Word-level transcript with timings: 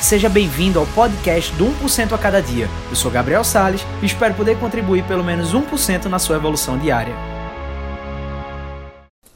Seja 0.00 0.28
bem-vindo 0.28 0.78
ao 0.78 0.86
podcast 0.86 1.52
do 1.56 1.66
1% 1.66 2.12
a 2.12 2.18
cada 2.18 2.40
dia. 2.40 2.68
Eu 2.88 2.94
sou 2.94 3.10
Gabriel 3.10 3.42
Sales 3.42 3.82
e 4.00 4.06
espero 4.06 4.32
poder 4.32 4.58
contribuir 4.58 5.04
pelo 5.04 5.24
menos 5.24 5.52
1% 5.52 6.04
na 6.04 6.20
sua 6.20 6.36
evolução 6.36 6.78
diária. 6.78 7.12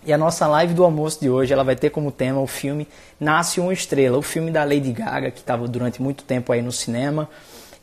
E 0.06 0.12
a 0.12 0.16
nossa 0.16 0.46
live 0.46 0.72
do 0.72 0.84
almoço 0.84 1.20
de 1.20 1.28
hoje, 1.28 1.52
ela 1.52 1.64
vai 1.64 1.74
ter 1.74 1.90
como 1.90 2.12
tema 2.12 2.40
o 2.40 2.46
filme 2.46 2.86
Nasce 3.18 3.60
uma 3.60 3.72
Estrela, 3.72 4.16
o 4.16 4.22
filme 4.22 4.52
da 4.52 4.62
Lady 4.62 4.92
Gaga 4.92 5.32
que 5.32 5.40
estava 5.40 5.66
durante 5.66 6.00
muito 6.00 6.22
tempo 6.22 6.52
aí 6.52 6.62
no 6.62 6.72
cinema. 6.72 7.28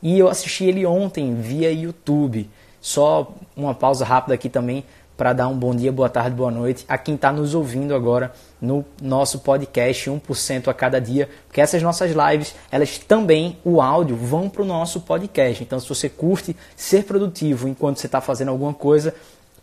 E 0.01 0.17
eu 0.17 0.29
assisti 0.29 0.63
ele 0.63 0.85
ontem 0.85 1.35
via 1.35 1.71
YouTube. 1.71 2.49
Só 2.79 3.33
uma 3.57 3.75
pausa 3.75 4.05
rápida 4.05 4.35
aqui 4.35 4.47
também 4.47 4.85
para 5.19 5.33
dar 5.33 5.49
um 5.49 5.57
bom 5.57 5.75
dia, 5.75 5.91
boa 5.91 6.07
tarde, 6.07 6.33
boa 6.33 6.49
noite 6.49 6.85
a 6.87 6.97
quem 6.97 7.15
está 7.15 7.29
nos 7.29 7.53
ouvindo 7.53 7.93
agora 7.93 8.31
no 8.61 8.85
nosso 9.01 9.39
podcast 9.39 10.09
1% 10.09 10.69
a 10.69 10.73
cada 10.73 10.97
dia, 11.01 11.27
porque 11.45 11.59
essas 11.59 11.83
nossas 11.83 12.13
lives, 12.13 12.55
elas 12.71 12.97
também, 12.99 13.57
o 13.65 13.81
áudio, 13.81 14.15
vão 14.15 14.49
para 14.49 14.61
o 14.61 14.65
nosso 14.65 15.01
podcast. 15.01 15.61
Então, 15.61 15.77
se 15.77 15.89
você 15.89 16.07
curte 16.07 16.55
ser 16.73 17.03
produtivo 17.03 17.67
enquanto 17.67 17.97
você 17.97 18.05
está 18.05 18.21
fazendo 18.21 18.47
alguma 18.47 18.73
coisa, 18.73 19.13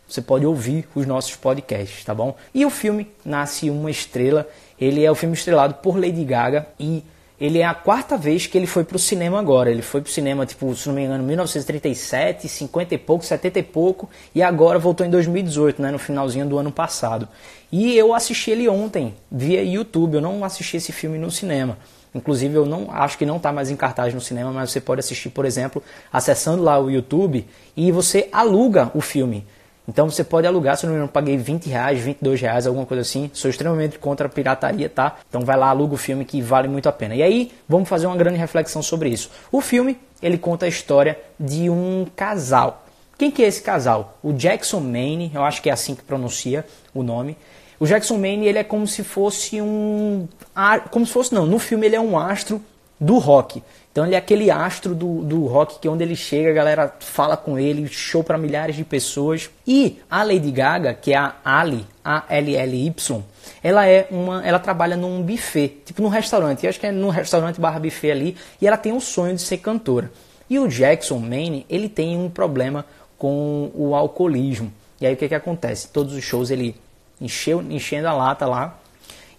você 0.06 0.20
pode 0.20 0.44
ouvir 0.44 0.86
os 0.94 1.06
nossos 1.06 1.34
podcasts, 1.36 2.04
tá 2.04 2.14
bom? 2.14 2.36
E 2.52 2.66
o 2.66 2.68
filme 2.68 3.10
Nasce 3.24 3.70
uma 3.70 3.90
Estrela, 3.90 4.46
ele 4.78 5.06
é 5.06 5.10
o 5.10 5.14
filme 5.14 5.34
estrelado 5.34 5.76
por 5.76 5.98
Lady 5.98 6.22
Gaga 6.22 6.66
e 6.78 7.02
ele 7.40 7.58
é 7.58 7.66
a 7.66 7.74
quarta 7.74 8.16
vez 8.16 8.46
que 8.46 8.56
ele 8.56 8.66
foi 8.66 8.82
pro 8.82 8.98
cinema 8.98 9.38
agora. 9.38 9.70
Ele 9.70 9.82
foi 9.82 10.00
pro 10.00 10.10
cinema, 10.10 10.46
tipo, 10.46 10.74
se 10.74 10.88
não 10.88 10.94
me 10.94 11.04
engano, 11.04 11.22
1937, 11.22 12.48
50 12.48 12.94
e 12.94 12.98
pouco, 12.98 13.24
70 13.24 13.58
e 13.58 13.62
pouco, 13.62 14.08
e 14.34 14.42
agora 14.42 14.78
voltou 14.78 15.06
em 15.06 15.10
2018, 15.10 15.82
né, 15.82 15.90
no 15.90 15.98
finalzinho 15.98 16.46
do 16.46 16.58
ano 16.58 16.72
passado. 16.72 17.28
E 17.70 17.96
eu 17.96 18.14
assisti 18.14 18.50
ele 18.50 18.68
ontem, 18.68 19.14
via 19.30 19.62
YouTube, 19.62 20.14
eu 20.14 20.20
não 20.20 20.44
assisti 20.44 20.78
esse 20.78 20.92
filme 20.92 21.18
no 21.18 21.30
cinema. 21.30 21.76
Inclusive, 22.14 22.54
eu 22.54 22.64
não 22.64 22.90
acho 22.90 23.18
que 23.18 23.26
não 23.26 23.36
está 23.36 23.52
mais 23.52 23.70
em 23.70 23.76
cartaz 23.76 24.14
no 24.14 24.20
cinema, 24.22 24.50
mas 24.50 24.70
você 24.70 24.80
pode 24.80 25.00
assistir, 25.00 25.28
por 25.28 25.44
exemplo, 25.44 25.82
acessando 26.10 26.62
lá 26.62 26.78
o 26.78 26.90
YouTube 26.90 27.46
e 27.76 27.92
você 27.92 28.28
aluga 28.32 28.90
o 28.94 29.02
filme. 29.02 29.46
Então 29.88 30.10
você 30.10 30.24
pode 30.24 30.46
alugar, 30.46 30.76
se 30.76 30.84
não 30.84 30.92
me 30.92 30.98
engano, 30.98 31.12
paguei 31.12 31.36
20 31.36 31.68
reais, 31.68 32.00
22 32.00 32.40
reais, 32.40 32.66
alguma 32.66 32.84
coisa 32.84 33.02
assim. 33.02 33.30
Sou 33.32 33.50
extremamente 33.50 33.98
contra 33.98 34.26
a 34.26 34.30
pirataria, 34.30 34.88
tá? 34.88 35.16
Então 35.28 35.42
vai 35.42 35.56
lá, 35.56 35.68
aluga 35.68 35.94
o 35.94 35.96
filme 35.96 36.24
que 36.24 36.40
vale 36.42 36.66
muito 36.66 36.88
a 36.88 36.92
pena. 36.92 37.14
E 37.14 37.22
aí, 37.22 37.52
vamos 37.68 37.88
fazer 37.88 38.06
uma 38.06 38.16
grande 38.16 38.38
reflexão 38.38 38.82
sobre 38.82 39.08
isso. 39.08 39.30
O 39.52 39.60
filme, 39.60 39.96
ele 40.20 40.38
conta 40.38 40.66
a 40.66 40.68
história 40.68 41.18
de 41.38 41.70
um 41.70 42.06
casal. 42.16 42.84
Quem 43.16 43.30
que 43.30 43.42
é 43.42 43.46
esse 43.46 43.62
casal? 43.62 44.18
O 44.22 44.32
Jackson 44.32 44.80
Maine, 44.80 45.30
eu 45.34 45.42
acho 45.42 45.62
que 45.62 45.70
é 45.70 45.72
assim 45.72 45.94
que 45.94 46.02
pronuncia 46.02 46.66
o 46.92 47.02
nome. 47.02 47.36
O 47.78 47.86
Jackson 47.86 48.18
Maine, 48.18 48.46
ele 48.46 48.58
é 48.58 48.64
como 48.64 48.86
se 48.86 49.04
fosse 49.04 49.60
um... 49.60 50.26
Como 50.90 51.06
se 51.06 51.12
fosse, 51.12 51.34
não, 51.34 51.46
no 51.46 51.58
filme 51.58 51.86
ele 51.86 51.96
é 51.96 52.00
um 52.00 52.18
astro 52.18 52.60
do 52.98 53.18
rock. 53.18 53.62
Então 53.92 54.04
ele 54.04 54.14
é 54.14 54.18
aquele 54.18 54.50
astro 54.50 54.94
do, 54.94 55.22
do 55.22 55.46
rock 55.46 55.78
que 55.78 55.88
onde 55.88 56.02
ele 56.04 56.14
chega, 56.14 56.50
a 56.50 56.52
galera 56.52 56.94
fala 57.00 57.36
com 57.36 57.58
ele, 57.58 57.88
show 57.88 58.22
para 58.22 58.36
milhares 58.36 58.76
de 58.76 58.84
pessoas. 58.84 59.48
E 59.66 59.98
a 60.10 60.22
Lady 60.22 60.50
Gaga, 60.50 60.92
que 60.92 61.14
é 61.14 61.16
a 61.16 61.34
Ali, 61.42 61.86
A 62.04 62.24
L 62.28 62.54
L 62.54 62.86
Y, 62.86 63.22
ela 63.62 63.86
é 63.86 64.06
uma, 64.10 64.46
ela 64.46 64.58
trabalha 64.58 64.96
num 64.96 65.22
buffet, 65.22 65.78
tipo 65.84 66.02
num 66.02 66.08
restaurante. 66.08 66.64
Eu 66.64 66.70
acho 66.70 66.78
que 66.78 66.86
é 66.86 66.92
num 66.92 67.08
restaurante 67.08 67.58
barra 67.58 67.80
buffet 67.80 68.10
ali, 68.10 68.36
e 68.60 68.66
ela 68.66 68.76
tem 68.76 68.92
o 68.92 69.00
sonho 69.00 69.34
de 69.34 69.40
ser 69.40 69.58
cantora. 69.58 70.10
E 70.48 70.58
o 70.58 70.68
Jackson 70.68 71.18
Maine, 71.18 71.64
ele 71.68 71.88
tem 71.88 72.16
um 72.18 72.28
problema 72.28 72.84
com 73.16 73.70
o 73.74 73.94
alcoolismo. 73.94 74.70
E 75.00 75.06
aí 75.06 75.14
o 75.14 75.16
que 75.16 75.28
que 75.28 75.34
acontece? 75.34 75.88
Todos 75.88 76.14
os 76.14 76.22
shows 76.22 76.50
ele 76.50 76.76
encheu, 77.18 77.62
enchendo 77.62 78.08
a 78.08 78.12
lata 78.12 78.46
lá, 78.46 78.78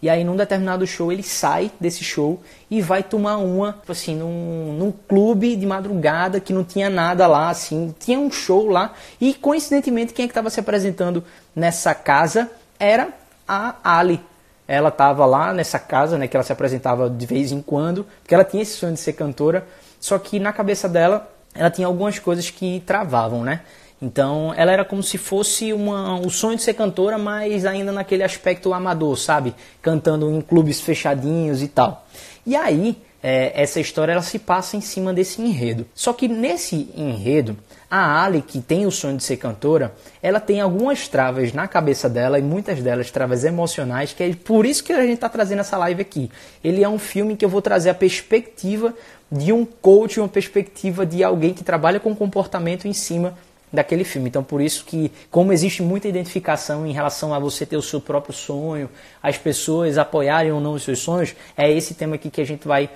e 0.01 0.09
aí, 0.09 0.23
num 0.23 0.35
determinado 0.35 0.85
show, 0.85 1.11
ele 1.11 1.23
sai 1.23 1.71
desse 1.79 2.03
show 2.03 2.39
e 2.69 2.81
vai 2.81 3.01
tomar 3.01 3.37
uma, 3.37 3.73
tipo 3.73 3.91
assim, 3.91 4.15
num, 4.15 4.73
num 4.77 4.91
clube 4.91 5.55
de 5.55 5.65
madrugada 5.65 6.39
que 6.39 6.53
não 6.53 6.63
tinha 6.63 6.89
nada 6.89 7.25
lá, 7.25 7.49
assim, 7.49 7.93
tinha 7.99 8.19
um 8.19 8.31
show 8.31 8.67
lá. 8.67 8.93
E 9.19 9.33
coincidentemente, 9.33 10.13
quem 10.13 10.25
é 10.25 10.27
que 10.27 10.31
estava 10.31 10.49
se 10.49 10.59
apresentando 10.59 11.23
nessa 11.55 11.95
casa 11.95 12.49
era 12.79 13.09
a 13.47 13.75
Ali. 13.83 14.21
Ela 14.67 14.89
estava 14.89 15.25
lá 15.25 15.53
nessa 15.53 15.79
casa, 15.79 16.17
né, 16.17 16.27
que 16.27 16.35
ela 16.35 16.43
se 16.43 16.51
apresentava 16.51 17.09
de 17.09 17.25
vez 17.25 17.51
em 17.51 17.61
quando, 17.61 18.05
porque 18.21 18.35
ela 18.35 18.43
tinha 18.43 18.61
esse 18.61 18.73
sonho 18.73 18.93
de 18.93 18.99
ser 18.99 19.13
cantora, 19.13 19.65
só 19.99 20.19
que 20.19 20.39
na 20.39 20.53
cabeça 20.53 20.87
dela, 20.89 21.31
ela 21.55 21.71
tinha 21.71 21.87
algumas 21.87 22.19
coisas 22.19 22.49
que 22.49 22.83
travavam, 22.85 23.43
né? 23.43 23.61
Então, 24.01 24.53
ela 24.55 24.71
era 24.71 24.85
como 24.85 25.01
se 25.01 25.17
fosse 25.17 25.73
uma, 25.73 26.19
o 26.19 26.29
sonho 26.29 26.55
de 26.55 26.61
ser 26.61 26.75
cantora, 26.75 27.17
mas 27.17 27.65
ainda 27.65 27.91
naquele 27.91 28.23
aspecto 28.23 28.73
amador, 28.73 29.17
sabe? 29.17 29.55
Cantando 29.81 30.29
em 30.29 30.39
clubes 30.39 30.79
fechadinhos 30.79 31.63
e 31.63 31.67
tal. 31.67 32.05
E 32.45 32.55
aí, 32.55 32.95
é, 33.21 33.51
essa 33.61 33.79
história 33.79 34.11
ela 34.11 34.21
se 34.21 34.37
passa 34.37 34.77
em 34.77 34.81
cima 34.81 35.13
desse 35.13 35.41
enredo. 35.41 35.85
Só 35.95 36.13
que 36.13 36.27
nesse 36.27 36.89
enredo, 36.95 37.57
a 37.89 38.23
Ali, 38.23 38.41
que 38.41 38.61
tem 38.61 38.85
o 38.85 38.91
sonho 38.91 39.17
de 39.17 39.23
ser 39.23 39.37
cantora, 39.37 39.95
ela 40.21 40.39
tem 40.39 40.61
algumas 40.61 41.07
travas 41.07 41.51
na 41.51 41.67
cabeça 41.67 42.07
dela 42.07 42.37
e 42.37 42.41
muitas 42.41 42.81
delas 42.81 43.09
travas 43.09 43.43
emocionais, 43.43 44.13
que 44.13 44.23
é 44.23 44.35
por 44.35 44.65
isso 44.65 44.83
que 44.83 44.93
a 44.93 45.01
gente 45.01 45.15
está 45.15 45.29
trazendo 45.29 45.59
essa 45.59 45.77
live 45.77 46.01
aqui. 46.01 46.29
Ele 46.63 46.83
é 46.83 46.89
um 46.89 46.99
filme 46.99 47.35
que 47.35 47.43
eu 47.43 47.49
vou 47.49 47.61
trazer 47.61 47.89
a 47.89 47.95
perspectiva 47.95 48.93
de 49.31 49.51
um 49.51 49.65
coach, 49.65 50.19
uma 50.19 50.29
perspectiva 50.29 51.05
de 51.05 51.23
alguém 51.23 51.53
que 51.53 51.63
trabalha 51.63 51.99
com 51.99 52.15
comportamento 52.15 52.87
em 52.87 52.93
cima 52.93 53.35
daquele 53.71 54.03
filme. 54.03 54.29
Então, 54.29 54.43
por 54.43 54.61
isso 54.61 54.85
que, 54.85 55.11
como 55.29 55.51
existe 55.51 55.81
muita 55.81 56.07
identificação 56.07 56.85
em 56.85 56.91
relação 56.91 57.33
a 57.33 57.39
você 57.39 57.65
ter 57.65 57.77
o 57.77 57.81
seu 57.81 57.99
próprio 57.99 58.33
sonho, 58.33 58.89
as 59.21 59.37
pessoas 59.37 59.97
apoiarem 59.97 60.51
ou 60.51 60.61
não 60.61 60.73
os 60.73 60.83
seus 60.83 60.99
sonhos, 60.99 61.35
é 61.55 61.71
esse 61.71 61.93
tema 61.93 62.15
aqui 62.15 62.29
que 62.29 62.41
a 62.41 62.45
gente 62.45 62.67
vai 62.67 62.89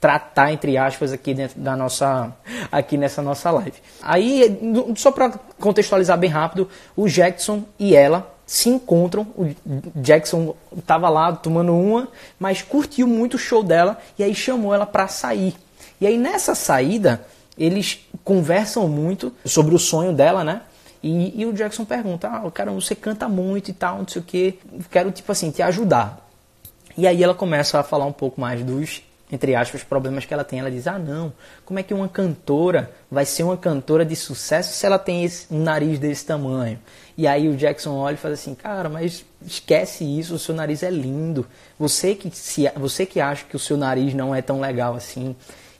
tratar 0.00 0.52
entre 0.52 0.76
aspas 0.76 1.12
aqui 1.12 1.32
dentro 1.32 1.60
da 1.60 1.76
nossa 1.76 2.32
aqui 2.72 2.96
nessa 2.96 3.22
nossa 3.22 3.52
live. 3.52 3.74
Aí, 4.02 4.58
só 4.96 5.12
para 5.12 5.30
contextualizar 5.60 6.18
bem 6.18 6.28
rápido, 6.28 6.68
o 6.96 7.08
Jackson 7.08 7.62
e 7.78 7.94
ela 7.94 8.28
se 8.44 8.68
encontram. 8.68 9.22
O 9.36 9.54
Jackson 9.96 10.56
estava 10.76 11.08
lá 11.08 11.32
tomando 11.32 11.72
uma, 11.72 12.08
mas 12.38 12.62
curtiu 12.62 13.06
muito 13.06 13.34
o 13.34 13.38
show 13.38 13.62
dela 13.62 13.96
e 14.18 14.24
aí 14.24 14.34
chamou 14.34 14.74
ela 14.74 14.84
para 14.84 15.06
sair. 15.06 15.54
E 16.00 16.06
aí 16.06 16.18
nessa 16.18 16.54
saída, 16.56 17.24
eles 17.56 18.06
conversam 18.24 18.88
muito 18.88 19.32
sobre 19.44 19.74
o 19.74 19.78
sonho 19.78 20.12
dela, 20.12 20.42
né? 20.42 20.62
E, 21.02 21.40
e 21.40 21.46
o 21.46 21.52
Jackson 21.52 21.84
pergunta, 21.84 22.28
ah, 22.28 22.50
cara, 22.50 22.70
você 22.70 22.94
canta 22.94 23.28
muito 23.28 23.70
e 23.70 23.72
tal, 23.72 23.98
não 23.98 24.08
sei 24.08 24.22
o 24.22 24.24
que, 24.24 24.58
quero, 24.90 25.10
tipo 25.10 25.32
assim, 25.32 25.50
te 25.50 25.60
ajudar. 25.60 26.28
E 26.96 27.06
aí 27.06 27.22
ela 27.22 27.34
começa 27.34 27.78
a 27.80 27.82
falar 27.82 28.04
um 28.04 28.12
pouco 28.12 28.40
mais 28.40 28.62
dos, 28.62 29.02
entre 29.30 29.54
aspas, 29.54 29.82
problemas 29.82 30.24
que 30.24 30.32
ela 30.32 30.44
tem. 30.44 30.60
Ela 30.60 30.70
diz, 30.70 30.86
ah, 30.86 30.98
não, 30.98 31.32
como 31.64 31.78
é 31.78 31.82
que 31.82 31.92
uma 31.92 32.08
cantora 32.08 32.90
vai 33.10 33.24
ser 33.24 33.42
uma 33.42 33.56
cantora 33.56 34.04
de 34.04 34.14
sucesso 34.14 34.74
se 34.74 34.86
ela 34.86 34.98
tem 34.98 35.24
esse, 35.24 35.52
um 35.52 35.62
nariz 35.62 35.98
desse 35.98 36.24
tamanho? 36.26 36.78
E 37.16 37.26
aí 37.26 37.48
o 37.48 37.56
Jackson 37.56 37.96
olha 37.96 38.14
e 38.14 38.18
fala 38.18 38.34
assim, 38.34 38.54
cara, 38.54 38.88
mas 38.88 39.24
esquece 39.44 40.04
isso, 40.04 40.34
o 40.34 40.38
seu 40.38 40.54
nariz 40.54 40.82
é 40.82 40.90
lindo. 40.90 41.46
Você 41.78 42.14
que, 42.14 42.30
se, 42.30 42.70
você 42.76 43.04
que 43.04 43.20
acha 43.20 43.44
que 43.44 43.56
o 43.56 43.58
seu 43.58 43.76
nariz 43.76 44.14
não 44.14 44.34
é 44.34 44.40
tão 44.40 44.60
legal 44.60 44.94
assim. 44.94 45.34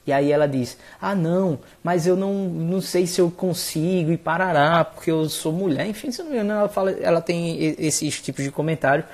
E 0.06 0.12
aí 0.12 0.32
ela 0.32 0.48
diz: 0.48 0.76
Ah, 1.00 1.14
não, 1.14 1.58
mas 1.82 2.06
eu 2.06 2.16
não, 2.16 2.32
não 2.32 2.80
sei 2.80 3.06
se 3.06 3.20
eu 3.20 3.30
consigo 3.30 4.10
e 4.10 4.16
parará, 4.16 4.84
porque 4.84 5.10
eu 5.10 5.28
sou 5.28 5.52
mulher. 5.52 5.86
Enfim, 5.86 6.10
se 6.10 6.22
não 6.22 6.30
me 6.30 6.34
engano, 6.36 6.52
ela, 6.52 6.68
fala, 6.68 6.90
ela 6.92 7.20
tem 7.20 7.76
esses 7.78 8.20
tipos 8.20 8.44
de 8.44 8.50
comentário. 8.50 9.04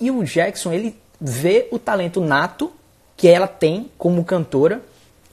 E 0.00 0.10
o 0.10 0.24
Jackson, 0.24 0.72
ele 0.72 0.96
vê 1.20 1.68
o 1.70 1.78
talento 1.78 2.20
nato 2.20 2.72
que 3.16 3.28
ela 3.28 3.46
tem 3.46 3.90
como 3.96 4.24
cantora 4.24 4.82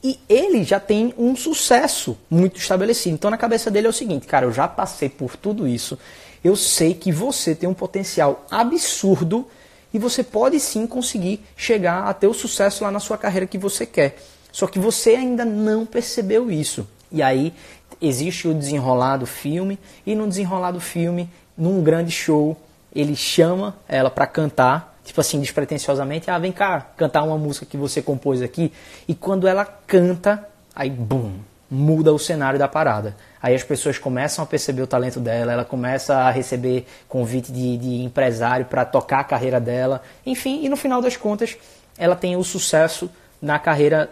e 0.03 0.19
ele 0.29 0.63
já 0.63 0.79
tem 0.79 1.13
um 1.17 1.35
sucesso 1.35 2.17
muito 2.29 2.57
estabelecido. 2.59 3.15
Então, 3.15 3.31
na 3.31 3.37
cabeça 3.37 3.71
dele 3.71 3.87
é 3.87 3.89
o 3.89 3.93
seguinte: 3.93 4.27
Cara, 4.27 4.45
eu 4.45 4.51
já 4.51 4.67
passei 4.67 5.09
por 5.09 5.35
tudo 5.35 5.67
isso. 5.67 5.97
Eu 6.43 6.55
sei 6.55 6.93
que 6.93 7.11
você 7.11 7.53
tem 7.53 7.69
um 7.69 7.73
potencial 7.73 8.45
absurdo 8.49 9.47
e 9.93 9.99
você 9.99 10.23
pode 10.23 10.59
sim 10.59 10.87
conseguir 10.87 11.41
chegar 11.55 12.05
a 12.05 12.13
ter 12.13 12.27
o 12.27 12.33
sucesso 12.33 12.83
lá 12.83 12.91
na 12.91 12.99
sua 12.99 13.17
carreira 13.17 13.45
que 13.45 13.57
você 13.57 13.85
quer. 13.85 14.17
Só 14.51 14.67
que 14.67 14.79
você 14.79 15.11
ainda 15.11 15.45
não 15.45 15.85
percebeu 15.85 16.51
isso. 16.51 16.87
E 17.11 17.21
aí 17.21 17.53
existe 18.01 18.47
o 18.47 18.53
desenrolar 18.53 19.17
do 19.17 19.25
filme, 19.25 19.77
e 20.05 20.15
no 20.15 20.27
desenrolar 20.27 20.71
do 20.71 20.79
filme, 20.79 21.29
num 21.57 21.83
grande 21.83 22.11
show, 22.11 22.57
ele 22.93 23.15
chama 23.15 23.75
ela 23.87 24.09
para 24.09 24.25
cantar, 24.25 24.99
tipo 25.05 25.21
assim, 25.21 25.39
despretensiosamente, 25.39 26.29
ah, 26.29 26.39
vem 26.39 26.51
cá, 26.51 26.87
cantar 26.97 27.23
uma 27.23 27.37
música 27.37 27.65
que 27.65 27.77
você 27.77 28.01
compôs 28.01 28.41
aqui. 28.41 28.71
E 29.07 29.13
quando 29.13 29.47
ela 29.47 29.65
canta, 29.65 30.47
aí 30.75 30.89
bum, 30.89 31.33
muda 31.69 32.11
o 32.11 32.19
cenário 32.19 32.59
da 32.59 32.67
parada. 32.67 33.15
Aí 33.41 33.55
as 33.55 33.63
pessoas 33.63 33.97
começam 33.97 34.43
a 34.43 34.47
perceber 34.47 34.81
o 34.81 34.87
talento 34.87 35.19
dela, 35.19 35.53
ela 35.53 35.65
começa 35.65 36.15
a 36.15 36.31
receber 36.31 36.85
convite 37.07 37.51
de, 37.51 37.77
de 37.77 38.03
empresário 38.03 38.65
para 38.65 38.83
tocar 38.83 39.19
a 39.19 39.23
carreira 39.23 39.59
dela. 39.59 40.01
Enfim, 40.25 40.65
e 40.65 40.69
no 40.69 40.75
final 40.75 41.01
das 41.01 41.15
contas, 41.15 41.57
ela 41.97 42.15
tem 42.15 42.35
o 42.35 42.43
sucesso 42.43 43.09
na 43.41 43.57
carreira 43.57 44.09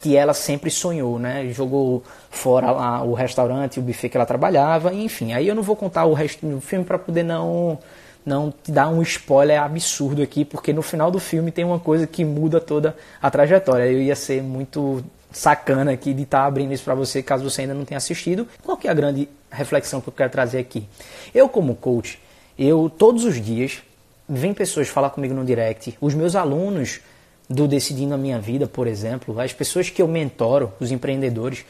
que 0.00 0.16
ela 0.16 0.34
sempre 0.34 0.70
sonhou, 0.70 1.18
né? 1.18 1.48
Jogou 1.50 2.02
fora 2.30 2.70
lá 2.70 3.02
o 3.02 3.14
restaurante, 3.14 3.78
o 3.78 3.82
buffet 3.82 4.08
que 4.08 4.16
ela 4.16 4.26
trabalhava, 4.26 4.92
enfim. 4.92 5.32
Aí 5.32 5.48
eu 5.48 5.54
não 5.54 5.62
vou 5.62 5.76
contar 5.76 6.04
o 6.04 6.12
resto 6.12 6.46
do 6.46 6.60
filme 6.60 6.84
para 6.84 6.98
poder 6.98 7.22
não 7.22 7.78
não 8.24 8.50
te 8.50 8.72
dar 8.72 8.88
um 8.88 9.00
spoiler 9.02 9.62
absurdo 9.62 10.20
aqui, 10.20 10.44
porque 10.44 10.72
no 10.72 10.82
final 10.82 11.12
do 11.12 11.20
filme 11.20 11.52
tem 11.52 11.64
uma 11.64 11.78
coisa 11.78 12.08
que 12.08 12.24
muda 12.24 12.60
toda 12.60 12.96
a 13.22 13.30
trajetória. 13.30 13.84
Eu 13.84 14.00
ia 14.02 14.16
ser 14.16 14.42
muito 14.42 15.04
sacana 15.30 15.92
aqui 15.92 16.12
de 16.12 16.22
estar 16.22 16.40
tá 16.40 16.46
abrindo 16.46 16.72
isso 16.72 16.82
para 16.82 16.94
você, 16.96 17.22
caso 17.22 17.48
você 17.48 17.62
ainda 17.62 17.74
não 17.74 17.84
tenha 17.84 17.98
assistido. 17.98 18.48
Qual 18.64 18.76
que 18.76 18.88
é 18.88 18.90
a 18.90 18.94
grande 18.94 19.28
reflexão 19.48 20.00
que 20.00 20.08
eu 20.08 20.12
quero 20.12 20.30
trazer 20.30 20.58
aqui? 20.58 20.88
Eu 21.32 21.48
como 21.48 21.76
coach, 21.76 22.18
eu 22.58 22.90
todos 22.90 23.24
os 23.24 23.40
dias 23.40 23.82
vem 24.28 24.52
pessoas 24.52 24.88
falar 24.88 25.10
comigo 25.10 25.32
no 25.32 25.44
direct, 25.44 25.96
os 26.00 26.12
meus 26.12 26.34
alunos 26.34 27.00
do 27.48 27.68
Decidindo 27.68 28.14
a 28.14 28.18
Minha 28.18 28.40
Vida, 28.40 28.66
por 28.66 28.86
exemplo, 28.86 29.38
as 29.40 29.52
pessoas 29.52 29.88
que 29.88 30.02
eu 30.02 30.08
mentoro, 30.08 30.72
os 30.80 30.90
empreendedores, 30.90 31.64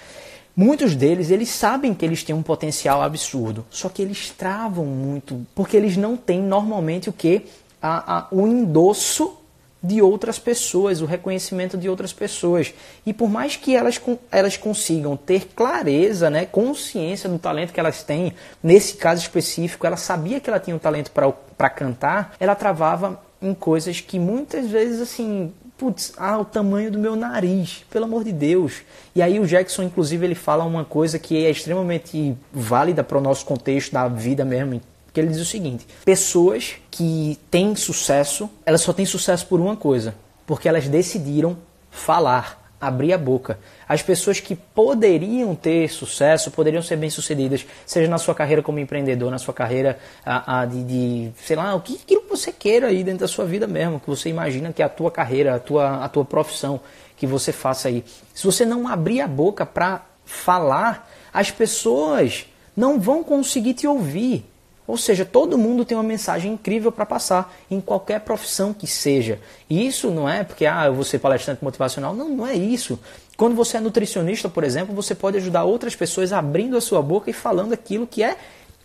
muitos 0.55 0.97
deles, 0.97 1.31
eles 1.31 1.51
sabem 1.51 1.93
que 1.93 2.05
eles 2.05 2.23
têm 2.23 2.35
um 2.35 2.43
potencial 2.43 3.03
absurdo, 3.03 3.65
só 3.71 3.89
que 3.89 4.01
eles 4.01 4.31
travam 4.31 4.87
muito, 4.87 5.47
porque 5.55 5.77
eles 5.77 5.97
não 5.97 6.17
têm 6.17 6.41
normalmente 6.41 7.11
o 7.11 7.13
que? 7.13 7.43
A, 7.81 8.19
a, 8.19 8.29
o 8.31 8.47
endosso 8.47 9.37
de 9.83 10.03
outras 10.03 10.39
pessoas, 10.39 11.01
o 11.01 11.07
reconhecimento 11.07 11.77
de 11.77 11.89
outras 11.89 12.13
pessoas. 12.13 12.75
E 13.05 13.13
por 13.13 13.29
mais 13.29 13.57
que 13.57 13.77
elas, 13.77 14.01
elas 14.33 14.57
consigam 14.57 15.17
ter 15.17 15.49
clareza, 15.55 16.29
né, 16.29 16.45
consciência 16.47 17.29
do 17.29 17.39
talento 17.39 17.73
que 17.73 17.79
elas 17.79 18.03
têm, 18.03 18.33
nesse 18.63 18.97
caso 18.97 19.23
específico, 19.23 19.87
ela 19.87 19.97
sabia 19.97 20.41
que 20.41 20.51
ela 20.51 20.59
tinha 20.59 20.75
um 20.75 20.79
talento 20.79 21.13
para 21.13 21.71
cantar, 21.71 22.35
ela 22.41 22.55
travava 22.55 23.21
em 23.41 23.55
coisas 23.55 24.01
que 24.01 24.19
muitas 24.19 24.67
vezes, 24.67 25.01
assim, 25.01 25.53
putz, 25.77 26.13
ah, 26.17 26.39
o 26.39 26.45
tamanho 26.45 26.91
do 26.91 26.99
meu 26.99 27.15
nariz, 27.15 27.85
pelo 27.91 28.05
amor 28.05 28.25
de 28.25 28.33
Deus. 28.33 28.83
E 29.15 29.23
aí 29.23 29.39
o 29.39 29.47
Jackson, 29.47 29.83
inclusive, 29.83 30.25
ele 30.25 30.35
fala 30.35 30.65
uma 30.65 30.85
coisa 30.85 31.19
que 31.19 31.45
é 31.45 31.51
extremamente 31.51 32.37
válida 32.53 33.05
para 33.05 33.19
o 33.19 33.21
nosso 33.21 33.45
contexto 33.45 33.93
da 33.93 34.09
vida 34.09 34.45
mesmo, 34.45 34.81
que 35.13 35.21
ele 35.21 35.29
diz 35.29 35.41
o 35.41 35.45
seguinte: 35.45 35.87
pessoas 36.05 36.75
que 36.91 37.39
têm 37.51 37.77
sucesso, 37.77 38.49
elas 38.65 38.81
só 38.81 38.93
têm 38.93 39.07
sucesso 39.07 39.47
por 39.47 39.61
uma 39.61 39.77
coisa, 39.77 40.15
porque 40.47 40.69
elas 40.69 40.89
decidiram 40.89 41.57
falar 41.91 42.66
abrir 42.81 43.13
a 43.13 43.19
boca. 43.19 43.59
As 43.89 44.03
pessoas 44.03 44.41
que 44.41 44.55
poderiam 44.55 45.55
ter 45.55 45.89
sucesso, 45.89 46.51
poderiam 46.51 46.83
ser 46.83 46.97
bem-sucedidas, 46.97 47.67
seja 47.85 48.09
na 48.09 48.19
sua 48.19 48.35
carreira 48.35 48.63
como 48.63 48.79
empreendedor, 48.79 49.31
na 49.31 49.39
sua 49.39 49.55
carreira 49.55 49.99
a, 50.25 50.61
a 50.61 50.67
de, 50.67 50.85
de, 50.85 51.33
sei 51.43 51.57
lá, 51.57 51.75
o 51.75 51.81
que, 51.81 51.99
que 51.99 52.19
você 52.29 52.53
queira 52.53 52.89
aí 52.89 53.03
dentro 53.03 53.21
da 53.21 53.29
sua 53.29 53.45
vida 53.45 53.67
mesmo, 53.67 54.01
que 54.01 54.09
você 54.09 54.29
imagina 54.29 54.73
que 54.73 54.83
é 54.83 54.85
a 54.85 54.89
tua 54.89 55.11
carreira, 55.11 55.55
a 55.55 55.59
tua, 55.59 56.05
a 56.05 56.09
tua 56.09 56.25
profissão 56.25 56.81
que 57.17 57.27
você 57.27 57.53
faça 57.53 57.89
aí. 57.89 58.05
Se 58.35 58.45
você 58.45 58.67
não 58.67 58.87
abrir 58.87 59.21
a 59.21 59.29
boca 59.29 59.65
para 59.65 60.05
falar, 60.25 61.11
as 61.33 61.51
pessoas 61.51 62.47
não 62.77 63.01
vão 63.01 63.25
conseguir 63.25 63.75
te 63.75 63.87
ouvir. 63.87 64.45
Ou 64.87 64.97
seja, 64.97 65.25
todo 65.25 65.59
mundo 65.59 65.85
tem 65.85 65.97
uma 65.97 66.05
mensagem 66.05 66.53
incrível 66.53 66.93
para 66.93 67.05
passar, 67.05 67.55
em 67.71 67.81
qualquer 67.81 68.21
profissão 68.21 68.73
que 68.73 68.87
seja. 68.87 69.41
E 69.69 69.87
isso 69.87 70.11
não 70.11 70.29
é 70.29 70.45
porque 70.45 70.65
ah, 70.65 70.87
eu 70.87 70.95
vou 70.95 71.05
ser 71.05 71.19
palestrante 71.19 71.65
motivacional. 71.65 72.15
Não, 72.15 72.29
não 72.29 72.47
é 72.47 72.55
isso. 72.55 72.99
Quando 73.37 73.55
você 73.55 73.77
é 73.77 73.81
nutricionista, 73.81 74.49
por 74.49 74.65
exemplo, 74.65 74.95
você 74.95 75.15
pode 75.15 75.37
ajudar 75.37 75.65
outras 75.65 75.97
pessoas 75.97 76.33
abrindo 76.33 76.77
a 76.77 76.81
sua 76.81 77.03
boca 77.03 77.29
e 77.29 77.33
falando 77.33 77.73
aquilo 77.73 78.07
que 78.07 78.23
é 78.23 78.37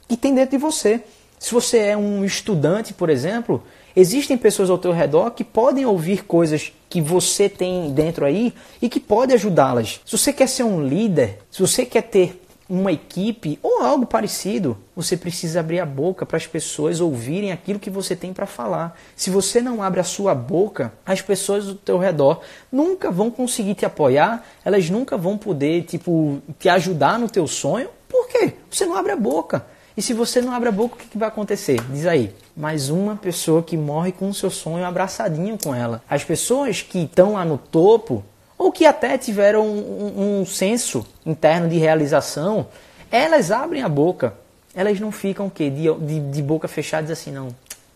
que 0.08 0.18
tem 0.18 0.34
dentro 0.36 0.52
de 0.52 0.58
você. 0.58 1.02
Se 1.40 1.54
você 1.54 1.78
é 1.78 1.98
um 1.98 2.26
estudante, 2.26 2.94
por 2.94 3.10
exemplo, 3.10 3.64
existem 3.96 4.38
pessoas 4.38 4.70
ao 4.70 4.78
teu 4.78 4.92
redor 4.92 5.32
que 5.32 5.44
podem 5.44 5.86
ouvir 5.86 6.26
coisas 6.26 6.74
que 6.90 7.02
você 7.02 7.48
tem 7.48 7.92
dentro 7.94 8.26
aí 8.26 8.54
e 8.82 8.90
que 8.90 9.00
pode 9.00 9.34
ajudá-las. 9.34 10.02
Se 10.06 10.18
você 10.18 10.34
quer 10.34 10.48
ser 10.48 10.64
um 10.64 10.86
líder, 10.86 11.40
se 11.50 11.62
você 11.62 11.86
quer 11.86 12.04
ter 12.04 12.41
uma 12.72 12.90
equipe 12.90 13.60
ou 13.62 13.84
algo 13.84 14.06
parecido, 14.06 14.78
você 14.96 15.18
precisa 15.18 15.60
abrir 15.60 15.82
a 15.82 15.86
boca 15.86 16.26
para 16.26 16.38
as 16.38 16.48
pessoas 16.48 17.02
ouvirem 17.02 17.52
aquilo 17.52 17.78
que 17.78 17.90
você 17.90 18.16
tem 18.16 18.32
para 18.32 18.46
falar. 18.46 18.98
Se 19.14 19.30
você 19.30 19.60
não 19.60 19.84
abre 19.84 20.00
a 20.00 20.06
sua 20.06 20.34
boca, 20.34 20.94
as 21.06 21.22
pessoas 21.22 21.66
do 21.66 21.76
teu 21.76 21.98
redor 21.98 22.40
nunca 22.72 23.12
vão 23.12 23.30
conseguir 23.30 23.76
te 23.76 23.86
apoiar, 23.86 24.46
elas 24.64 24.90
nunca 24.90 25.18
vão 25.18 25.38
poder, 25.38 25.84
tipo, 25.84 26.42
te 26.58 26.70
ajudar 26.70 27.20
no 27.20 27.30
teu 27.30 27.46
sonho. 27.46 27.90
Por 28.08 28.30
quê? 28.30 28.54
Você 28.70 28.86
não 28.86 28.96
abre 28.96 29.12
a 29.12 29.18
boca. 29.18 29.66
E 29.98 30.02
se 30.02 30.14
você 30.14 30.40
não 30.42 30.54
abre 30.54 30.70
a 30.70 30.72
boca, 30.72 30.96
o 30.96 30.98
que, 30.98 31.08
que 31.10 31.18
vai 31.18 31.28
acontecer? 31.28 31.82
Diz 31.92 32.06
aí. 32.06 32.34
Mais 32.56 32.90
uma 32.90 33.18
pessoa 33.18 33.62
que 33.62 33.76
morre 33.76 34.14
com 34.14 34.30
o 34.30 34.34
seu 34.34 34.50
sonho 34.50 34.86
abraçadinho 34.86 35.58
com 35.62 35.76
ela. 35.76 36.02
As 36.10 36.24
pessoas 36.24 36.82
que 36.82 37.00
estão 37.00 37.34
lá 37.34 37.44
no 37.44 37.58
topo, 37.58 38.24
ou 38.62 38.72
que 38.72 38.86
até 38.86 39.18
tiveram 39.18 39.66
um, 39.66 40.42
um 40.42 40.46
senso 40.46 41.04
interno 41.26 41.68
de 41.68 41.80
realização, 41.80 42.68
elas 43.10 43.50
abrem 43.50 43.82
a 43.82 43.90
boca. 43.90 44.36
Elas 44.76 45.00
não 45.00 45.12
ficam 45.12 45.48
o 45.48 45.50
quê? 45.50 45.68
De, 45.68 45.92
de, 45.96 46.20
de 46.30 46.42
boca 46.44 46.68
fechada 46.68 47.12
assim, 47.12 47.32
não, 47.32 47.48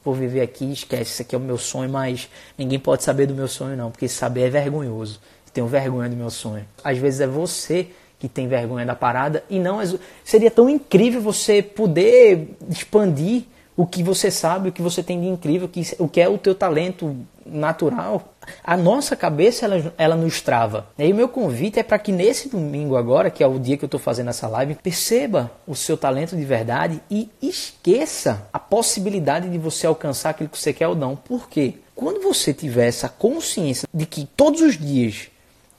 vou 0.03 0.15
viver 0.15 0.41
aqui, 0.41 0.65
esquece, 0.71 1.11
isso 1.11 1.21
aqui 1.21 1.35
é 1.35 1.37
o 1.37 1.41
meu 1.41 1.59
sonho, 1.59 1.91
mas 1.91 2.27
ninguém 2.57 2.79
pode 2.79 3.03
saber 3.03 3.27
do 3.27 3.35
meu 3.35 3.47
sonho 3.47 3.77
não, 3.77 3.91
porque 3.91 4.07
saber 4.07 4.47
é 4.47 4.49
vergonhoso. 4.49 5.21
tenho 5.53 5.67
vergonha 5.67 6.09
do 6.09 6.15
meu 6.15 6.31
sonho. 6.31 6.65
Às 6.83 6.97
vezes 6.97 7.21
é 7.21 7.27
você 7.27 7.89
que 8.17 8.27
tem 8.27 8.47
vergonha 8.47 8.87
da 8.87 8.95
parada 8.95 9.43
e 9.47 9.59
não 9.59 9.79
seria 10.23 10.49
tão 10.49 10.67
incrível 10.67 11.21
você 11.21 11.61
poder 11.61 12.57
expandir 12.67 13.43
o 13.77 13.85
que 13.85 14.01
você 14.01 14.31
sabe, 14.31 14.69
o 14.69 14.71
que 14.71 14.81
você 14.81 15.03
tem 15.03 15.19
de 15.19 15.27
incrível, 15.27 15.69
o 15.99 16.07
que 16.07 16.21
é 16.21 16.29
o 16.29 16.37
teu 16.37 16.55
talento 16.55 17.15
natural, 17.45 18.33
a 18.63 18.75
nossa 18.75 19.15
cabeça 19.15 19.65
ela, 19.65 19.93
ela 19.97 20.15
nos 20.15 20.41
trava. 20.41 20.87
E 20.97 21.03
aí 21.03 21.11
o 21.11 21.15
meu 21.15 21.27
convite 21.27 21.79
é 21.79 21.83
para 21.83 21.99
que 21.99 22.11
nesse 22.11 22.49
domingo 22.49 22.95
agora, 22.95 23.29
que 23.29 23.43
é 23.43 23.47
o 23.47 23.59
dia 23.59 23.77
que 23.77 23.83
eu 23.83 23.87
estou 23.87 23.99
fazendo 23.99 24.29
essa 24.29 24.47
live, 24.47 24.75
perceba 24.75 25.51
o 25.67 25.75
seu 25.75 25.97
talento 25.97 26.35
de 26.35 26.45
verdade 26.45 27.01
e 27.09 27.29
esqueça 27.41 28.47
a 28.51 28.59
possibilidade 28.59 29.49
de 29.49 29.57
você 29.57 29.85
alcançar 29.85 30.31
aquilo 30.31 30.49
que 30.49 30.57
você 30.57 30.73
quer 30.73 30.87
ou 30.87 30.95
não. 30.95 31.15
Por 31.15 31.49
quê? 31.49 31.75
Quando 31.93 32.21
você 32.21 32.53
tiver 32.53 32.87
essa 32.87 33.09
consciência 33.09 33.87
de 33.93 34.05
que 34.05 34.25
todos 34.35 34.61
os 34.61 34.77
dias 34.77 35.29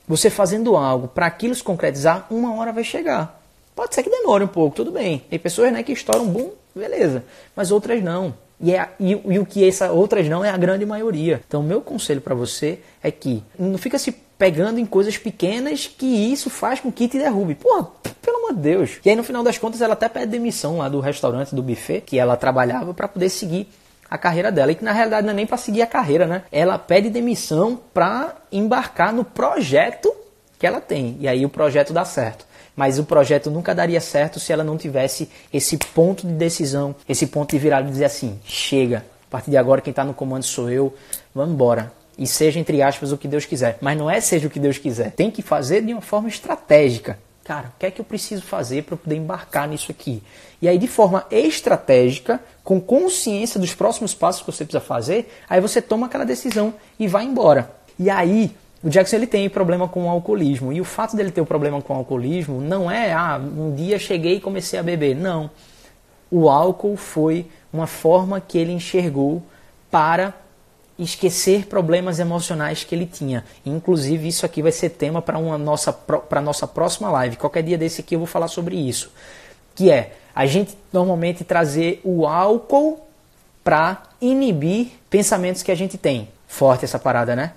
você 0.07 0.29
fazendo 0.29 0.77
algo 0.77 1.09
para 1.09 1.25
aquilo 1.25 1.53
se 1.53 1.61
concretizar, 1.61 2.27
uma 2.29 2.55
hora 2.55 2.71
vai 2.71 2.83
chegar. 2.83 3.41
Pode 3.75 3.93
ser 3.93 4.03
que 4.03 4.09
demore 4.09 4.43
um 4.43 4.47
pouco, 4.47 4.75
tudo 4.75 4.91
bem. 4.91 5.19
Tem 5.29 5.37
pessoas 5.37 5.71
né, 5.71 5.83
que 5.83 5.91
estouram 5.91 6.23
um 6.23 6.29
boom 6.29 6.51
beleza. 6.77 7.23
Mas 7.55 7.71
outras 7.71 8.03
não. 8.03 8.33
E, 8.59 8.73
é, 8.73 8.89
e, 8.99 9.11
e, 9.11 9.39
o 9.39 9.45
que 9.45 9.67
essas 9.67 9.89
outras 9.91 10.27
não 10.27 10.43
é 10.43 10.49
a 10.49 10.57
grande 10.57 10.85
maioria. 10.85 11.41
Então, 11.47 11.61
meu 11.61 11.81
conselho 11.81 12.21
para 12.21 12.33
você 12.33 12.79
é 13.03 13.11
que 13.11 13.43
não 13.57 13.77
fica 13.77 13.99
se 13.99 14.11
pegando 14.11 14.79
em 14.79 14.85
coisas 14.85 15.17
pequenas 15.17 15.87
que 15.87 16.05
isso 16.05 16.49
faz 16.49 16.79
com 16.79 16.91
que 16.91 17.07
te 17.07 17.17
derrube. 17.17 17.55
Pô, 17.55 17.83
pelo 18.21 18.37
amor 18.37 18.53
de 18.53 18.61
Deus. 18.61 18.99
E 19.05 19.09
aí, 19.09 19.15
no 19.15 19.23
final 19.23 19.43
das 19.43 19.57
contas, 19.57 19.81
ela 19.81 19.93
até 19.93 20.09
pede 20.09 20.27
demissão 20.27 20.77
lá 20.77 20.89
do 20.89 20.99
restaurante, 20.99 21.53
do 21.53 21.61
buffet, 21.61 22.01
que 22.01 22.17
ela 22.17 22.35
trabalhava 22.35 22.93
para 22.93 23.07
poder 23.07 23.29
seguir 23.29 23.67
a 24.09 24.17
carreira 24.17 24.51
dela. 24.51 24.71
E 24.71 24.75
que 24.75 24.83
na 24.83 24.91
realidade 24.91 25.25
não 25.25 25.33
é 25.33 25.35
nem 25.35 25.45
para 25.45 25.57
seguir 25.57 25.83
a 25.83 25.87
carreira, 25.87 26.25
né? 26.25 26.43
Ela 26.51 26.79
pede 26.79 27.09
demissão 27.09 27.79
para 27.93 28.35
embarcar 28.51 29.13
no 29.13 29.23
projeto 29.23 30.11
que 30.57 30.65
ela 30.65 30.81
tem. 30.81 31.17
E 31.19 31.27
aí 31.27 31.45
o 31.45 31.49
projeto 31.49 31.93
dá 31.93 32.05
certo 32.05 32.46
mas 32.77 32.99
o 32.99 33.03
projeto 33.03 33.49
nunca 33.49 33.73
daria 33.73 33.99
certo 33.99 34.39
se 34.39 34.53
ela 34.53 34.63
não 34.63 34.77
tivesse 34.77 35.27
esse 35.51 35.75
ponto 35.77 36.27
de 36.27 36.33
decisão, 36.33 36.95
esse 37.09 37.25
ponto 37.25 37.49
de 37.49 37.57
virada 37.57 37.85
de 37.87 37.91
dizer 37.91 38.05
assim: 38.05 38.39
chega, 38.45 39.03
a 39.27 39.31
partir 39.31 39.49
de 39.49 39.57
agora 39.57 39.81
quem 39.81 39.89
está 39.89 40.05
no 40.05 40.13
comando 40.13 40.43
sou 40.43 40.69
eu, 40.69 40.93
vamos 41.33 41.55
embora. 41.55 41.91
E 42.15 42.25
seja, 42.27 42.59
entre 42.59 42.81
aspas, 42.81 43.11
o 43.11 43.17
que 43.17 43.27
Deus 43.27 43.45
quiser. 43.45 43.77
Mas 43.81 43.97
não 43.97 44.09
é 44.09 44.19
seja 44.21 44.47
o 44.47 44.49
que 44.49 44.59
Deus 44.59 44.77
quiser. 44.77 45.11
Tem 45.11 45.29
que 45.29 45.41
fazer 45.41 45.83
de 45.83 45.91
uma 45.91 46.01
forma 46.01 46.27
estratégica. 46.27 47.17
Cara, 47.43 47.69
o 47.69 47.79
que 47.79 47.85
é 47.85 47.91
que 47.91 48.01
eu 48.01 48.05
preciso 48.05 48.43
fazer 48.43 48.83
para 48.83 48.97
poder 48.97 49.15
embarcar 49.15 49.67
nisso 49.67 49.91
aqui? 49.91 50.21
E 50.61 50.67
aí, 50.67 50.77
de 50.77 50.87
forma 50.87 51.25
estratégica, 51.31 52.39
com 52.63 52.81
consciência 52.81 53.59
dos 53.59 53.73
próximos 53.73 54.13
passos 54.13 54.41
que 54.41 54.51
você 54.51 54.65
precisa 54.65 54.83
fazer, 54.83 55.31
aí 55.49 55.61
você 55.61 55.81
toma 55.81 56.07
aquela 56.07 56.25
decisão 56.25 56.73
e 56.99 57.07
vai 57.07 57.23
embora. 57.23 57.71
E 57.97 58.09
aí, 58.09 58.51
o 58.87 58.89
Jackson 58.89 59.17
ele 59.17 59.27
tem 59.27 59.49
problema 59.49 59.85
com 59.85 60.05
o 60.05 60.09
alcoolismo. 60.09 60.71
E 60.71 60.79
o 60.79 60.85
fato 60.85 61.13
dele 61.13 61.29
ter 61.29 61.41
o 61.41 61.45
problema 61.45 61.81
com 61.81 61.93
o 61.93 61.97
alcoolismo 61.97 62.61
não 62.61 62.89
é 62.89 63.11
ah 63.11 63.37
um 63.37 63.75
dia 63.75 63.99
cheguei 63.99 64.37
e 64.37 64.39
comecei 64.39 64.79
a 64.79 64.83
beber. 64.83 65.13
Não. 65.13 65.51
O 66.31 66.49
álcool 66.49 66.95
foi 66.95 67.47
uma 67.71 67.85
forma 67.85 68.39
que 68.39 68.57
ele 68.57 68.71
enxergou 68.71 69.43
para 69.91 70.33
esquecer 70.97 71.65
problemas 71.65 72.17
emocionais 72.17 72.85
que 72.85 72.95
ele 72.95 73.05
tinha. 73.05 73.43
Inclusive 73.65 74.25
isso 74.25 74.45
aqui 74.45 74.61
vai 74.61 74.71
ser 74.71 74.91
tema 74.91 75.21
para 75.21 75.37
uma 75.37 75.57
nossa 75.57 75.91
para 75.91 76.39
nossa 76.39 76.65
próxima 76.65 77.11
live. 77.11 77.35
Qualquer 77.35 77.63
dia 77.63 77.77
desse 77.77 77.99
aqui 77.99 78.15
eu 78.15 78.19
vou 78.19 78.27
falar 78.27 78.47
sobre 78.47 78.77
isso. 78.77 79.11
Que 79.75 79.91
é 79.91 80.13
a 80.33 80.45
gente 80.45 80.77
normalmente 80.93 81.43
trazer 81.43 81.99
o 82.05 82.25
álcool 82.25 83.05
para 83.65 84.03
inibir 84.21 84.91
pensamentos 85.09 85.61
que 85.61 85.73
a 85.73 85.75
gente 85.75 85.97
tem. 85.97 86.29
Forte 86.47 86.85
essa 86.85 86.97
parada 86.97 87.35
né 87.35 87.51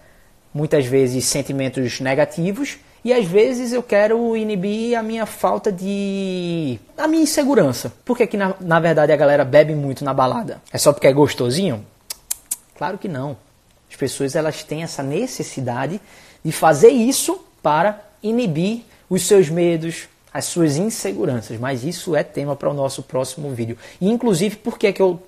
muitas 0.52 0.86
vezes 0.86 1.24
sentimentos 1.24 2.00
negativos 2.00 2.78
e 3.04 3.12
às 3.12 3.24
vezes 3.24 3.72
eu 3.72 3.82
quero 3.82 4.36
inibir 4.36 4.98
a 4.98 5.02
minha 5.02 5.24
falta 5.24 5.72
de. 5.72 6.78
a 6.98 7.08
minha 7.08 7.22
insegurança. 7.22 7.92
Por 8.04 8.16
que, 8.16 8.36
na, 8.36 8.54
na 8.60 8.78
verdade 8.78 9.10
a 9.10 9.16
galera 9.16 9.44
bebe 9.44 9.74
muito 9.74 10.04
na 10.04 10.12
balada? 10.12 10.60
É 10.70 10.76
só 10.76 10.92
porque 10.92 11.06
é 11.06 11.12
gostosinho? 11.12 11.84
Claro 12.76 12.98
que 12.98 13.08
não. 13.08 13.36
As 13.90 13.96
pessoas 13.96 14.36
elas 14.36 14.62
têm 14.62 14.82
essa 14.82 15.02
necessidade 15.02 16.00
de 16.44 16.52
fazer 16.52 16.90
isso 16.90 17.40
para 17.62 18.02
inibir 18.22 18.84
os 19.08 19.26
seus 19.26 19.48
medos, 19.48 20.08
as 20.32 20.44
suas 20.44 20.76
inseguranças. 20.76 21.58
Mas 21.58 21.82
isso 21.84 22.14
é 22.14 22.22
tema 22.22 22.54
para 22.54 22.70
o 22.70 22.74
nosso 22.74 23.02
próximo 23.02 23.50
vídeo. 23.50 23.78
E 24.00 24.10
inclusive, 24.10 24.56
por 24.56 24.78
que, 24.78 24.92
que 24.92 25.00
eu 25.00 25.20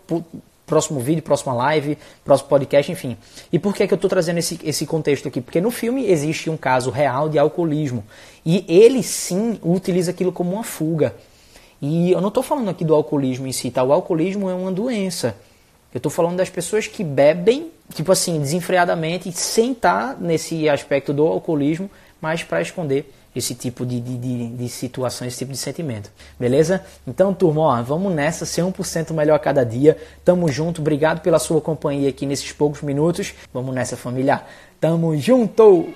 próximo 0.66 1.00
vídeo, 1.00 1.22
próxima 1.22 1.52
live, 1.52 1.98
próximo 2.24 2.48
podcast, 2.48 2.90
enfim. 2.90 3.16
E 3.52 3.58
por 3.58 3.74
que, 3.74 3.82
é 3.82 3.86
que 3.86 3.92
eu 3.92 3.96
estou 3.96 4.08
trazendo 4.08 4.38
esse, 4.38 4.58
esse 4.64 4.86
contexto 4.86 5.28
aqui? 5.28 5.40
Porque 5.40 5.60
no 5.60 5.70
filme 5.70 6.06
existe 6.06 6.48
um 6.48 6.56
caso 6.56 6.90
real 6.90 7.28
de 7.28 7.38
alcoolismo. 7.38 8.04
E 8.44 8.64
ele 8.68 9.02
sim 9.02 9.58
utiliza 9.62 10.10
aquilo 10.10 10.32
como 10.32 10.52
uma 10.52 10.64
fuga. 10.64 11.14
E 11.80 12.12
eu 12.12 12.20
não 12.20 12.28
estou 12.28 12.42
falando 12.42 12.70
aqui 12.70 12.84
do 12.84 12.94
alcoolismo 12.94 13.46
em 13.46 13.52
si, 13.52 13.70
tá? 13.70 13.82
O 13.82 13.92
alcoolismo 13.92 14.48
é 14.48 14.54
uma 14.54 14.70
doença. 14.70 15.36
Eu 15.92 15.98
estou 15.98 16.10
falando 16.10 16.36
das 16.36 16.48
pessoas 16.48 16.86
que 16.86 17.04
bebem, 17.04 17.70
tipo 17.92 18.10
assim, 18.12 18.40
desenfreadamente, 18.40 19.30
sem 19.32 19.72
estar 19.72 20.14
tá 20.14 20.16
nesse 20.18 20.68
aspecto 20.68 21.12
do 21.12 21.26
alcoolismo, 21.26 21.90
mas 22.20 22.42
para 22.42 22.62
esconder 22.62 23.12
esse 23.34 23.54
tipo 23.54 23.84
de, 23.86 24.00
de, 24.00 24.18
de, 24.18 24.48
de, 24.48 24.68
situação, 24.68 25.26
esse 25.26 25.38
tipo 25.38 25.52
de 25.52 25.58
sentimento. 25.58 26.10
Beleza? 26.38 26.84
Então, 27.06 27.32
turma, 27.32 27.60
ó, 27.62 27.82
vamos 27.82 28.12
nessa, 28.12 28.44
ser 28.44 28.62
1% 28.62 29.12
melhor 29.12 29.34
a 29.34 29.38
cada 29.38 29.64
dia. 29.64 29.96
Tamo 30.24 30.48
junto, 30.48 30.80
obrigado 30.80 31.20
pela 31.20 31.38
sua 31.38 31.60
companhia 31.60 32.08
aqui 32.08 32.26
nesses 32.26 32.52
poucos 32.52 32.82
minutos. 32.82 33.34
Vamos 33.52 33.74
nessa, 33.74 33.96
família. 33.96 34.42
Tamo 34.80 35.16
junto! 35.16 35.94